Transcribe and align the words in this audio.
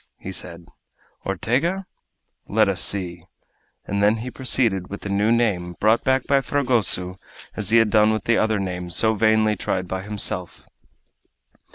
he 0.17 0.31
said 0.31 0.65
"Ortega? 1.27 1.85
Let 2.47 2.67
us 2.67 2.81
see," 2.83 3.27
and 3.85 4.01
then 4.01 4.15
he 4.15 4.31
proceeded 4.31 4.87
with 4.89 5.01
the 5.01 5.09
new 5.09 5.31
name 5.31 5.73
brought 5.79 6.03
back 6.03 6.25
by 6.25 6.41
Fragoso 6.41 7.19
as 7.55 7.69
he 7.69 7.77
had 7.77 7.91
done 7.91 8.11
with 8.11 8.23
the 8.23 8.35
other 8.39 8.57
names 8.57 8.95
so 8.95 9.13
vainly 9.13 9.55
tried 9.55 9.87
by 9.87 10.01
himself. 10.01 10.65